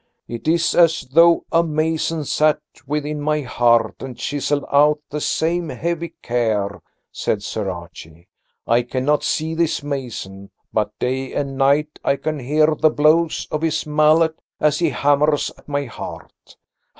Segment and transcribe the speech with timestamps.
[0.27, 5.69] "It is as though a mason sat within my heart and chiselled out the same
[5.69, 6.81] heavy care,"
[7.11, 8.27] said Sir Archie.
[8.65, 13.61] "I cannot see this mason, but day and night I can hear the blows of
[13.61, 16.57] his mallet as he hammers at my heart.